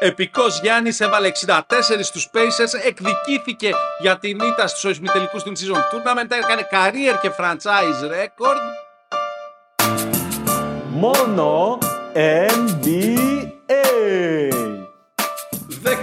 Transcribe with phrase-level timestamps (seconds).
[0.00, 1.60] Επικός Γιάννης έβαλε 64
[2.00, 3.70] στους Pacers, εκδικήθηκε
[4.00, 8.58] για την ήττα στους ημιτελικούς του season tournament, έκανε career και franchise record.
[10.88, 11.78] Μόνο
[12.44, 13.38] NBA.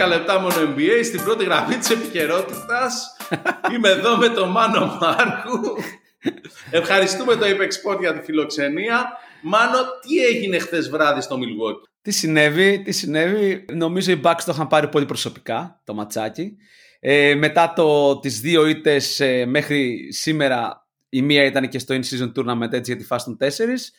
[0.04, 3.16] 10 λεπτά μόνο NBA στην πρώτη γραμμή της επικαιρότητας.
[3.74, 5.78] Είμαι εδώ με τον Μάνο Μάρκου.
[6.72, 9.18] Ευχαριστούμε το Apex Sport για τη φιλοξενία.
[9.42, 13.66] Μάνο, τι έγινε χθες βράδυ στο Milwaukee; Τι συνέβη, τι συνέβη.
[13.74, 16.58] Νομίζω οι Bucks το είχαν πάρει πολύ προσωπικά, το ματσάκι.
[17.00, 22.32] Ε, μετά το, τις δύο ήττες ε, μέχρι σήμερα, η μία ήταν και στο In-Season
[22.36, 23.94] Tournament έτσι για τη φάση των τέσσερις.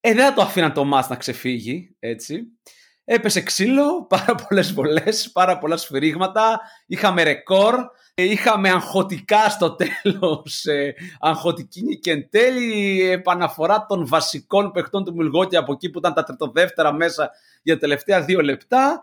[0.00, 2.42] Ε, δεν θα το αφήναν το μάτς να ξεφύγει, έτσι.
[3.08, 6.60] Έπεσε ξύλο, πάρα πολλές βολές, πάρα πολλά σφυρίγματα.
[6.86, 7.74] Είχαμε ρεκόρ,
[8.14, 15.14] ε, είχαμε αγχωτικά στο τέλος, ε, αγχωτική νίκη εν τέλει, επαναφορά των βασικών παιχτών του
[15.14, 17.30] Μιλγόκη από εκεί που ήταν τα τριτοδεύτερα μέσα
[17.62, 19.02] για τα τελευταία δύο λεπτά.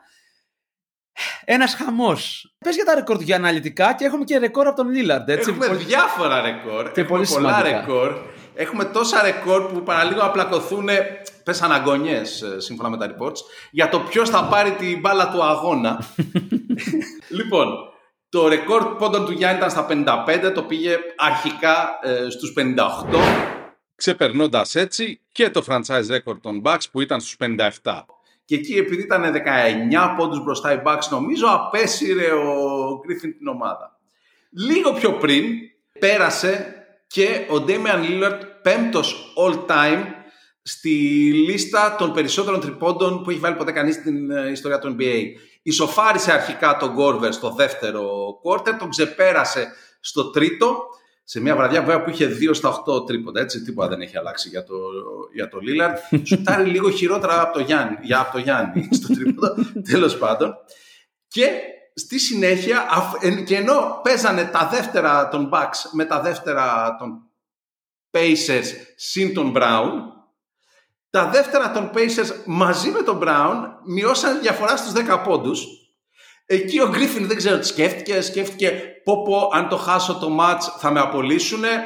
[1.45, 2.53] Ένας χαμός.
[2.57, 5.29] Πες για τα ρεκόρ για αναλυτικά και έχουμε και ρεκόρ από τον Λίλαρντ.
[5.29, 5.83] Έχουμε πολύ...
[5.83, 6.91] διάφορα ρεκόρ.
[6.91, 8.15] Και έχουμε πολύ πολλά ρεκόρ.
[8.55, 10.87] Έχουμε τόσα ρεκόρ που παραλίγο απλακωθούν.
[11.43, 13.37] Πέσαν αγωνιέ ε, σύμφωνα με τα reports
[13.71, 16.03] για το ποιος θα πάρει την μπάλα του αγώνα.
[17.37, 17.67] λοιπόν,
[18.29, 19.87] το ρεκόρ πόντων του Γιάννη ήταν στα
[20.45, 22.63] 55, το πήγε αρχικά ε, στους 58.
[23.95, 28.01] Ξεπερνώντας έτσι και το franchise record των Bucks που ήταν στους 57.
[28.45, 29.23] Και εκεί επειδή ήταν
[29.91, 33.99] 19 πόντους μπροστά οι Bucks νομίζω απέσυρε ο Griffin την ομάδα.
[34.49, 35.45] Λίγο πιο πριν
[35.99, 36.72] πέρασε
[37.13, 40.03] και ο Damian Lillard πέμπτος all time
[40.61, 40.89] στη
[41.33, 45.21] λίστα των περισσότερων τριπώντων που έχει βάλει ποτέ κανείς στην ε, ιστορία του NBA.
[45.61, 48.03] Ισοφάρισε αρχικά τον Γκόρβερ στο δεύτερο
[48.43, 49.67] quarter, τον ξεπέρασε
[49.99, 50.83] στο τρίτο,
[51.23, 54.49] σε μια βραδιά βέβαια που είχε 2 στα 8 τρίποντα, έτσι, τίποτα δεν έχει αλλάξει
[54.49, 54.75] για το,
[55.33, 56.17] για το Lillard.
[56.27, 59.55] Σουτάρει λίγο χειρότερα από το Γιάννη, για από το Γιάννη στο τρίποντα,
[59.91, 60.53] τέλος πάντων.
[61.27, 61.49] Και
[61.95, 62.87] στη συνέχεια,
[63.45, 67.29] και ενώ παίζανε τα δεύτερα των Bucks με τα δεύτερα των
[68.11, 68.65] Pacers
[68.95, 69.89] συν τον Brown,
[71.09, 73.55] τα δεύτερα των Pacers μαζί με τον Brown
[73.85, 75.65] μειώσαν διαφορά στους 10 πόντους.
[76.45, 78.21] Εκεί ο Γκρίφιν δεν ξέρω τι σκέφτηκε.
[78.21, 81.83] Σκέφτηκε πω πω αν το χάσω το μάτς θα με απολύσουνε.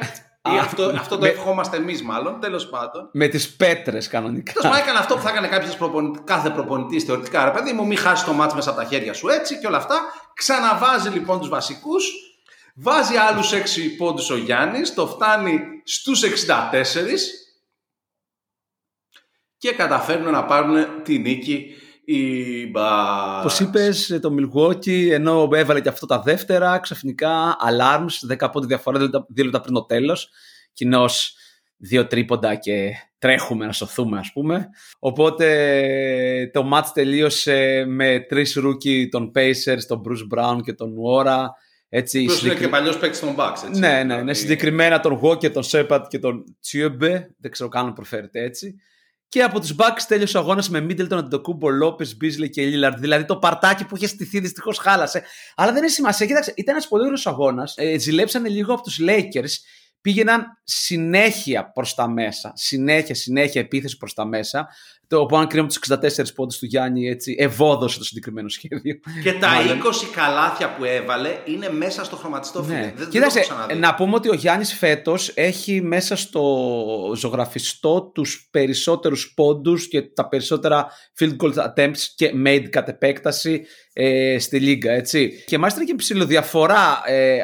[0.54, 2.40] Ή αυτό, αυτό το ευχόμαστε εμείς, μάλλον.
[2.40, 3.08] Τέλος πάντων.
[3.12, 4.52] Με τις πέτρες κανονικά.
[4.52, 6.18] Τέλος πάντων, έκανε αυτό που θα έκανε κάποιος προπονη...
[6.24, 7.44] κάθε προπονητής θεωρητικά.
[7.44, 9.76] Ρε παιδί μου, μην χάσεις το μάτς μέσα από τα χέρια σου έτσι και όλα
[9.76, 10.00] αυτά.
[10.34, 12.04] Ξαναβάζει λοιπόν τους βασικούς.
[12.74, 13.56] Βάζει άλλους 6
[13.98, 14.94] πόντους ο Γιάννης.
[14.94, 17.46] Το φτάνει στους 64
[19.58, 21.76] και καταφέρνουν να πάρουν τη νίκη
[22.10, 23.42] οι Bucks.
[23.42, 28.98] Πώς είπες, το Milwaukee, ενώ έβαλε και αυτό τα δεύτερα, ξαφνικά alarms, 10 πόντοι διαφορά,
[29.28, 30.30] δύο λεπτά πριν το τέλος.
[30.72, 31.36] Κοινώς
[31.76, 34.68] δύο τρίποντα και τρέχουμε να σωθούμε ας πούμε.
[34.98, 41.46] Οπότε το ματς τελείωσε με τρεις rookie των Pacers, τον Bruce Brown και τον Nwora.
[41.88, 43.62] Έτσι, Ποιος είναι και παλιός παίκτης των Bucks.
[43.68, 47.22] Έτσι, ναι, ναι, ναι, συγκεκριμένα τον Walker, τον Sheppard και τον Tube.
[47.38, 48.80] Δεν ξέρω καν αν προφέρεται έτσι.
[49.28, 52.96] Και από τους Bucks τέλειωσε ο αγώνας με Middleton, Αντιτοκούμπο, Λόπε, Μπίζλε και Lillard.
[52.98, 55.22] Δηλαδή το παρτάκι που είχε στηθεί δυστυχώς χάλασε.
[55.56, 56.26] Αλλά δεν έχει σημασία.
[56.26, 57.74] Κοίταξε, ήταν ένας πολύ ωραίος αγώνας.
[57.76, 59.52] Ε, ζηλέψανε λίγο από τους Lakers.
[60.08, 62.52] Πήγαιναν συνέχεια προς τα μέσα.
[62.54, 64.68] Συνέχεια, συνέχεια επίθεση προς τα μέσα.
[65.06, 68.94] Το οποίο, αν κρίνουμε τους 64 πόντους του Γιάννη, έτσι, ευόδωσε το συγκεκριμένο σχέδιο.
[69.22, 69.78] Και τα Μάλλον.
[69.78, 69.82] 20
[70.14, 72.92] καλάθια που έβαλε είναι μέσα στο χρωματιστό ναι.
[72.96, 73.44] Δεν, Κοίταξε,
[73.76, 80.28] να πούμε ότι ο Γιάννης φέτος έχει μέσα στο ζωγραφιστό τους περισσότερους πόντους και τα
[80.28, 80.86] περισσότερα
[81.18, 84.92] field goal attempts και made κατ' επέκταση ε, στη λίγα.
[84.92, 85.44] Έτσι.
[85.46, 87.42] Και μάλιστα είναι και ψηλοδιαφορά ε, ε,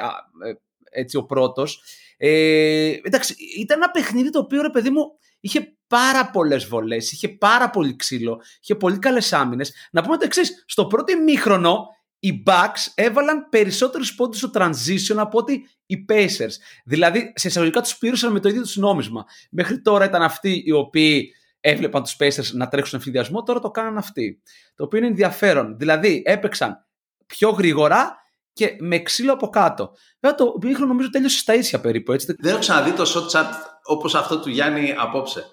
[0.90, 1.82] έτσι, ο πρώτος.
[2.26, 5.02] Ε, εντάξει, ήταν ένα παιχνίδι το οποίο ρε παιδί μου
[5.40, 9.72] είχε πάρα πολλές βολές, είχε πάρα πολύ ξύλο, είχε πολύ καλές άμυνες.
[9.92, 11.86] Να πούμε το εξής: στο πρώτο ημίχρονο
[12.18, 16.52] οι Bucks έβαλαν περισσότερους πόντους στο transition από ότι οι Pacers.
[16.84, 19.24] Δηλαδή, σε εισαγωγικά τους πήρουσαν με το ίδιο τους νόμισμα.
[19.50, 21.30] Μέχρι τώρα ήταν αυτοί οι οποίοι
[21.60, 24.42] έβλεπαν τους Pacers να τρέξουν ευθυδιασμό, τώρα το κάναν αυτοί.
[24.74, 25.76] Το οποίο είναι ενδιαφέρον.
[25.78, 26.86] Δηλαδή, έπαιξαν
[27.26, 28.23] πιο γρήγορα
[28.54, 29.92] και με ξύλο από κάτω.
[30.20, 32.12] Βέβαια το ημίχρονο νομίζω τέλειωσε στα ίσια περίπου.
[32.12, 32.34] Έτσι.
[32.38, 33.52] Δεν έχω ξαναδεί το shot chart
[33.84, 35.44] όπως αυτό του Γιάννη απόψε.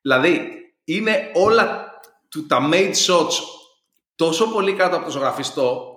[0.00, 0.48] Δηλαδή,
[0.84, 1.90] είναι όλα
[2.28, 3.34] του, τα made shots
[4.14, 5.91] τόσο πολύ κάτω από το ζωγραφιστό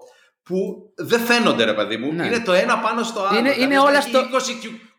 [0.46, 2.14] που δεν φαίνονται, ρε παιδί μου.
[2.14, 2.26] Ναι.
[2.26, 3.40] Είναι το ένα πάνω στο άλλο.
[3.40, 4.20] Είναι, είναι όλα στο.
[4.20, 4.24] 20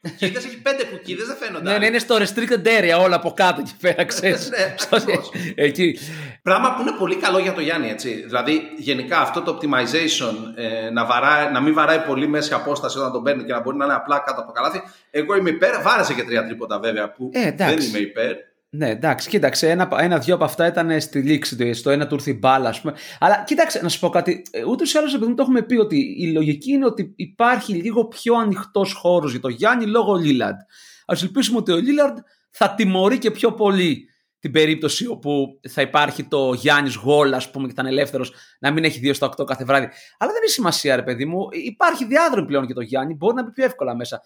[0.01, 1.71] κουκίδες, έχει 5 κουκίδες, δεν φαίνονται.
[1.71, 4.51] Ναι, ναι, είναι στο restricted area όλα από κάτω και πέρα, ξέρεις.
[4.51, 5.15] ναι,
[5.55, 5.99] Εκεί.
[6.43, 8.23] Πράγμα που είναι πολύ καλό για το Γιάννη, έτσι.
[8.27, 13.13] Δηλαδή, γενικά αυτό το optimization ε, να, βαράει, να μην βαράει πολύ μέση απόσταση όταν
[13.13, 14.83] τον παίρνει και να μπορεί να είναι απλά κάτω από το καλάθι.
[15.11, 15.83] Εγώ είμαι υπέρ.
[15.83, 18.35] Βάρεσε και τρία τρίποτα βέβαια που ε, δεν είμαι υπέρ.
[18.71, 19.71] Ναι, εντάξει, κοίταξε.
[19.71, 21.73] Ένα, ένα δύο από αυτά ήταν στη λήξη.
[21.73, 22.95] Στο ένα του ήρθε η μπάλα, ας πούμε.
[23.19, 24.43] Αλλά κοίταξε, να σου πω κάτι.
[24.51, 28.07] Ε, Ούτως ή άλλως, επειδή το έχουμε πει ότι η λογική είναι ότι υπάρχει λίγο
[28.07, 30.59] πιο ανοιχτός χώρος για το Γιάννη λόγω Λίλαντ.
[31.07, 32.19] Α ελπίσουμε ότι ο Λίλαντ
[32.51, 34.09] θα τιμωρεί και πιο πολύ
[34.39, 38.71] την περίπτωση όπου θα υπάρχει το Γιάννης Γόλ, ας πούμε, και θα είναι ελεύθερος να
[38.71, 39.89] μην έχει 2 στα 8 κάθε βράδυ.
[40.19, 41.49] Αλλά δεν έχει σημασία, ρε παιδί μου.
[41.51, 44.23] Υπάρχει διάδρομο πλέον για το Γιάννη, μπορεί να μπει πιο εύκολα μέσα.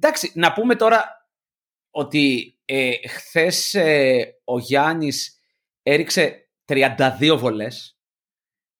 [0.00, 1.04] Εντάξει, να πούμε τώρα
[1.96, 5.40] ότι ε, χθες ε, ο Γιάννης
[5.82, 7.98] έριξε 32 βολές.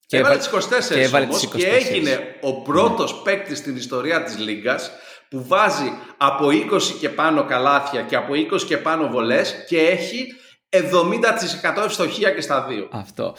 [0.07, 0.59] Και έβαλε τις 24
[0.95, 1.57] και, έβαλε τις 24.
[1.57, 3.23] και έγινε ο πρώτος ναι.
[3.23, 4.91] παίκτης στην ιστορία της Λίγκας
[5.29, 10.27] που βάζει από 20 και πάνω καλάθια και από 20 και πάνω βολές και έχει
[10.69, 12.89] 70% ευστοχία και στα δύο.
[12.93, 13.37] Αυτό.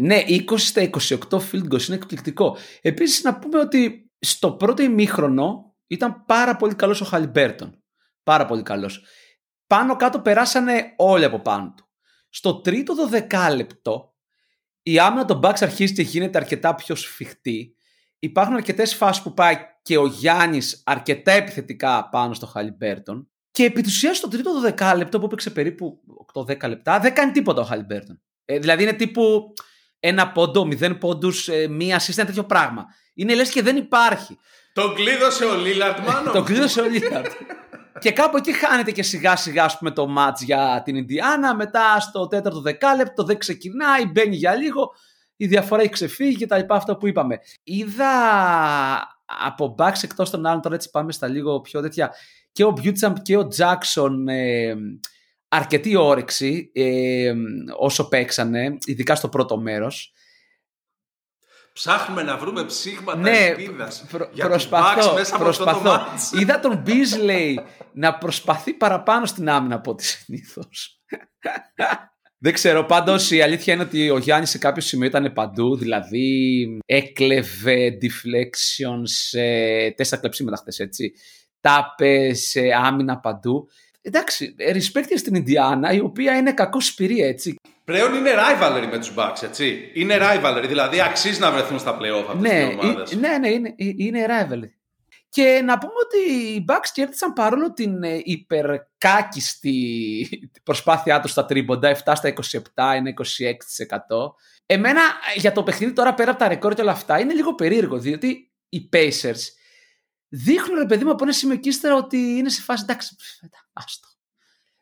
[0.00, 2.56] Ναι, 20 στα 28 field goals είναι εκπληκτικό.
[2.80, 7.80] Επίσης να πούμε ότι στο πρώτο ημίχρονο ήταν πάρα πολύ καλός ο Χαλιμπέρτον.
[8.26, 9.04] Πάρα πολύ καλός.
[9.66, 11.88] Πάνω κάτω περάσανε όλοι από πάνω του.
[12.28, 14.14] Στο τρίτο δεκάλεπτο
[14.82, 17.76] η άμυνα των Bucks αρχίζει και γίνεται αρκετά πιο σφιχτή.
[18.18, 23.28] Υπάρχουν αρκετές φάσεις που πάει και ο Γιάννης αρκετά επιθετικά πάνω στο Χαλιμπέρτον.
[23.50, 26.00] Και επί του στο τρίτο δεκάλεπτο που έπαιξε περίπου
[26.34, 28.22] 8-10 λεπτά δεν κάνει τίποτα ο Χαλιμπέρτον.
[28.44, 29.52] Ε, δηλαδή είναι τύπου
[30.00, 32.84] ένα πόντο, μηδέν πόντους, ε, μία assist, ένα τέτοιο πράγμα.
[33.14, 34.38] Είναι λες και δεν υπάρχει.
[34.72, 36.32] Τον κλείδωσε ο Λίλαρντ, μάλλον.
[36.32, 37.32] Τον κλείδωσε ο Λίλαρντ.
[38.00, 41.54] Και κάπου εκεί χάνεται και σιγά σιγά ας πούμε, το ματς για την Ινδιάνα.
[41.54, 44.90] Μετά στο τέταρτο δεκάλεπτο δεν ξεκινάει, μπαίνει για λίγο.
[45.36, 47.38] Η διαφορά έχει ξεφύγει και τα λοιπά αυτά που είπαμε.
[47.62, 48.08] Είδα
[49.46, 52.14] από μπαξ εκτός των άλλων, τώρα έτσι πάμε στα λίγο πιο τέτοια,
[52.52, 54.74] και ο Μποσάμπ και ο Τζάξον ε,
[55.48, 57.32] αρκετή όρεξη ε,
[57.78, 60.12] όσο παίξανε, ειδικά στο πρώτο μέρος.
[61.76, 65.94] Ψάχνουμε να βρούμε ψήγματα ναι, ελπίδας προ, για προσπαθώ, μέσα προσπαθώ.
[65.94, 67.60] Από το Είδα τον Μπίζλεϊ
[67.92, 71.00] να προσπαθεί παραπάνω στην άμυνα από ό,τι συνήθως.
[72.38, 75.76] Δεν ξέρω, πάντως η αλήθεια είναι ότι ο Γιάννης σε κάποιο σημείο ήταν παντού.
[75.76, 79.38] Δηλαδή έκλεβε deflections,
[79.96, 81.12] τέσσερα κλεψίματα χθες έτσι.
[81.60, 82.32] Τάπε,
[82.84, 83.68] άμυνα παντού.
[84.00, 87.54] Εντάξει, respect στην Ινδιάνα, η οποία είναι κακό σπυρί, έτσι.
[87.86, 89.90] Πλέον είναι rivalry με τους Bucks, έτσι.
[89.94, 93.14] Είναι rivalry, δηλαδή αξίζει να βρεθούν στα playoff αυτές ναι, οι ομάδες.
[93.14, 94.70] Ναι, ναι, είναι, είναι rivalry.
[95.28, 99.78] Και να πούμε ότι οι Bucks κέρδισαν παρόλο την ε, υπερκάκιστη
[100.68, 102.32] προσπάθειά τους στα τρίποντα, 7 στα
[102.94, 103.96] 27, είναι 26%.
[104.66, 105.00] Εμένα
[105.36, 108.52] για το παιχνίδι τώρα πέρα από τα ρεκόρ και όλα αυτά είναι λίγο περίεργο, διότι
[108.68, 109.42] οι Pacers
[110.28, 113.16] δείχνουν ρε παιδί μου από ένα σημείο και ύστερα ότι είναι σε φάση εντάξει,
[113.72, 114.08] άστο.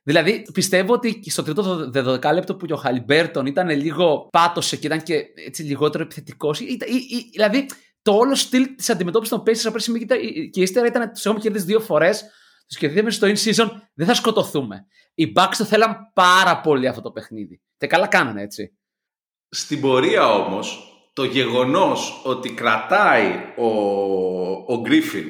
[0.06, 5.02] Δηλαδή, πιστεύω ότι στο τρίτο δεκάλεπτο που και ο Χαλιμπέρτον ήταν λίγο πάτωσε και ήταν
[5.02, 6.60] και έτσι λιγότερο επιθετικός.
[7.32, 7.66] Δηλαδή,
[8.02, 10.06] το όλο στυλ της αντιμετώπισης των Pacers από σημείο
[10.50, 12.24] και ύστερα ήταν τους έχουμε κερδίσει δύο φορές.
[12.68, 14.86] Τους κερδίσαμε στο in season, δεν θα σκοτωθούμε.
[15.14, 17.60] Οι Bucks το θέλαν πάρα πολύ αυτό το παιχνίδι.
[17.76, 18.78] Και καλά κάνανε έτσι.
[19.48, 23.66] Στην πορεία όμως, το γεγονός ότι κρατάει ο,
[24.66, 25.26] ο Γκρίφιν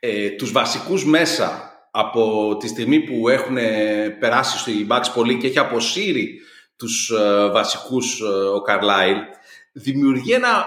[0.00, 3.56] ε, τους βασικούς μέσα από τη στιγμή που έχουν
[4.18, 6.40] περάσει στο Bucks πολύ και έχει αποσύρει
[6.80, 9.16] τους ε, βασικούς ε, ο Καρλάιλ,
[9.72, 10.64] δημιουργεί ένα,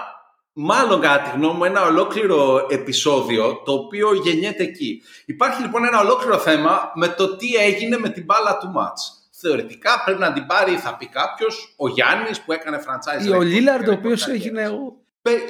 [0.52, 5.02] μάλλον κατά τη γνώμη μου, ένα ολόκληρο επεισόδιο το οποίο γεννιέται εκεί.
[5.26, 9.28] Υπάρχει λοιπόν ένα ολόκληρο θέμα με το τι έγινε με την μπάλα του μάτς.
[9.40, 13.26] Θεωρητικά πρέπει να την πάρει, θα πει κάποιος, ο Γιάννης που έκανε franchise.
[13.26, 14.62] Ή ο Λίλαρντ, ο οποίος έγινε.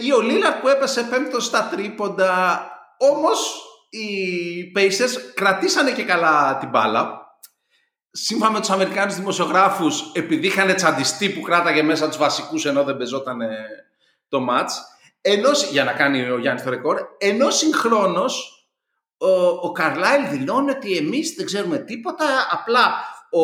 [0.00, 2.62] Ή ο Λίλαρντ που έπεσε πέμπτο στα τρίποντα.
[2.98, 3.64] Όμως
[3.98, 7.22] οι Pacers κρατήσανε και καλά την μπάλα.
[8.10, 12.96] Σύμφωνα με τους Αμερικάνους δημοσιογράφους, επειδή είχαν τσαντιστεί που κράταγε μέσα τους βασικούς ενώ δεν
[12.96, 13.38] πεζόταν
[14.28, 14.82] το μάτς,
[15.20, 18.66] ενώ, για να κάνει ο Γιάννης το ρεκόρ, ενώ συγχρόνως
[19.16, 22.94] ο, ο Καρλάιλ δηλώνει ότι εμείς δεν ξέρουμε τίποτα, απλά
[23.30, 23.42] ο,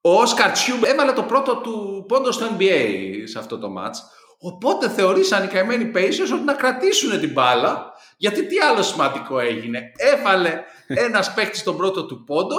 [0.00, 4.02] ο Όσκαρ Τσιούμπ έβαλε το πρώτο του πόντο στο NBA σε αυτό το μάτς.
[4.38, 9.92] Οπότε θεωρήσαν οι καημένοι Pacers ότι να κρατήσουν την μπάλα γιατί τι άλλο σημαντικό έγινε.
[9.96, 12.56] Έβαλε ένας παίκτης στον πρώτο του πόντο,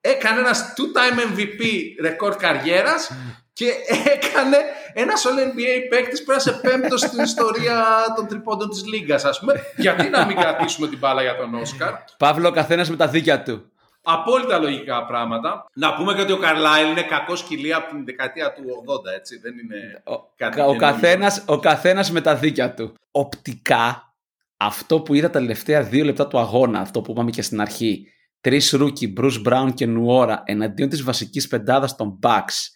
[0.00, 1.62] έκανε ένας two-time MVP
[2.00, 3.10] ρεκόρ καριέρας
[3.58, 3.66] και
[4.04, 4.56] έκανε
[4.94, 7.84] ένας All NBA παίκτης που πέρασε πέμπτος στην ιστορία
[8.16, 9.54] των τριπώντων της Λίγκας, ας πούμε.
[9.76, 13.42] Γιατί να μην κρατήσουμε την μπάλα για τον Όσκαρ; Παύλο, ο καθένας με τα δίκια
[13.42, 13.71] του.
[14.02, 15.66] Απόλυτα λογικά πράγματα.
[15.74, 19.38] Να πούμε και ότι ο Καρλάιλ είναι κακός σκυλί από την δεκαετία του 80, έτσι.
[19.38, 22.94] Δεν είναι ο, κάτι ο, καθένας, ο καθένας με τα δίκια του.
[23.10, 24.12] Οπτικά
[24.56, 28.06] αυτό που είδα τα τελευταία δύο λεπτά του αγώνα, αυτό που είπαμε και στην αρχή,
[28.40, 32.68] τρεις rookie, Μπρουσ Μπράουν και Νουόρα εναντίον της βασικής πεντάδας των Bucks,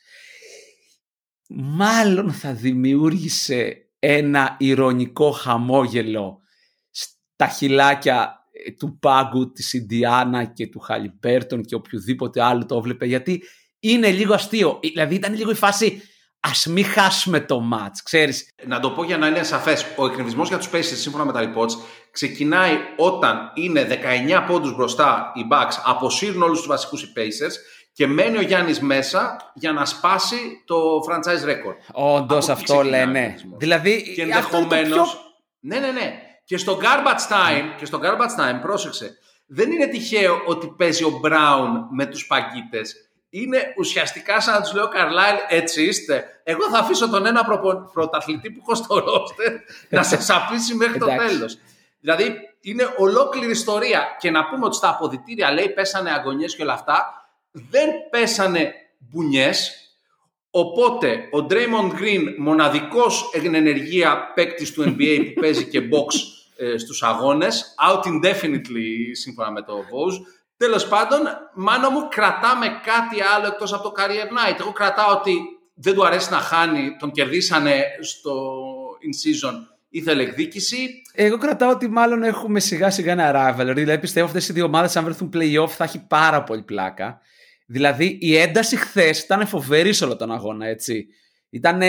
[1.48, 6.38] μάλλον θα δημιούργησε ένα ειρωνικό χαμόγελο
[6.90, 8.35] στα χειλάκια
[8.78, 13.42] του πάγκου της Ιντιάνα και του Χαλιμπέρτον και οποιοδήποτε άλλο το έβλεπε γιατί
[13.78, 14.78] είναι λίγο αστείο.
[14.82, 16.02] Δηλαδή ήταν λίγο η φάση
[16.40, 18.48] ας μην χάσουμε το match, ξέρεις.
[18.66, 19.86] Να το πω για να είναι σαφές.
[19.96, 21.72] Ο εκνευρισμό για τους Pacers, σύμφωνα με τα reports,
[22.10, 23.86] ξεκινάει όταν είναι
[24.32, 27.52] 19 πόντους μπροστά οι Bucks, αποσύρουν όλους τους βασικούς οι Pacers
[27.92, 30.36] και μένει ο Γιάννης μέσα για να σπάσει
[30.66, 30.76] το
[31.08, 31.76] franchise record.
[31.92, 33.34] Όντως αυτό λένε.
[33.58, 34.94] Δηλαδή, και ενδεχομένω.
[34.94, 35.06] Πιο...
[35.60, 36.20] Ναι, ναι, ναι.
[36.46, 41.20] Και στο garbage time, και στο garbage time, πρόσεξε, δεν είναι τυχαίο ότι παίζει ο
[41.24, 42.94] Brown με τους παγκίτες.
[43.28, 46.40] Είναι ουσιαστικά σαν να τους λέω Καρλάιλ, έτσι είστε.
[46.44, 47.90] Εγώ θα αφήσω τον ένα προπο...
[47.92, 49.52] πρωταθλητή που έχω στο ρόστερ
[49.88, 51.58] να σε σαπίσει μέχρι το τέλος.
[52.00, 54.16] Δηλαδή είναι ολόκληρη ιστορία.
[54.18, 57.28] Και να πούμε ότι στα αποδητήρια λέει πέσανε αγωνιές και όλα αυτά.
[57.50, 59.90] Δεν πέσανε μπουνιές.
[60.50, 66.78] Οπότε ο Draymond Green, μοναδικός εν ενεργεία παίκτης του NBA που παίζει και box ε,
[66.78, 70.26] στους αγώνες, out indefinitely σύμφωνα με το Vogue.
[70.56, 71.20] Τέλος πάντων,
[71.54, 74.60] μάνο μου κρατάμε κάτι άλλο εκτός από το Career Night.
[74.60, 75.38] Εγώ κρατάω ότι
[75.74, 78.32] δεν του αρέσει να χάνει, τον κερδίσανε στο
[79.02, 79.54] in season,
[79.88, 81.02] ήθελε εκδίκηση.
[81.12, 83.74] Εγώ κρατάω ότι μάλλον έχουμε σιγά σιγά ένα rivalry.
[83.74, 87.20] Δηλαδή πιστεύω αυτές οι δύο ομάδες αν βρεθούν play-off θα έχει πάρα πολύ πλάκα.
[87.66, 91.06] Δηλαδή η ένταση χθες ήταν φοβερή σε όλο τον αγώνα, έτσι.
[91.50, 91.80] Ήταν,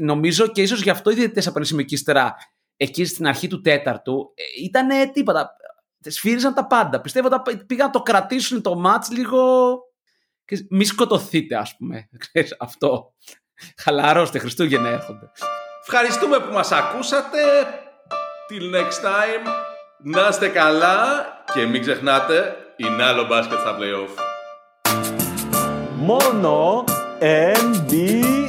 [0.00, 2.36] νομίζω και ίσως γι' αυτό οι διαιτητές απέναντι με ύστερα
[2.82, 5.50] εκεί στην αρχή του τέταρτου ε, ήταν τίποτα.
[6.00, 7.00] Σφύριζαν τα πάντα.
[7.00, 9.70] Πιστεύω ότι πήγαν να το κρατήσουν το μάτς λίγο...
[10.70, 12.08] Μη σκοτωθείτε ας πούμε.
[12.58, 13.14] αυτό.
[13.76, 15.30] Χαλαρώστε, Χριστούγεννα έρχονται.
[15.80, 17.38] Ευχαριστούμε που μας ακούσατε.
[18.50, 19.48] Till next time.
[20.04, 24.18] Να είστε καλά και μην ξεχνάτε, είναι άλλο μπάσκετ στα play-off.
[25.94, 26.84] Μόνο
[27.20, 28.42] NBA.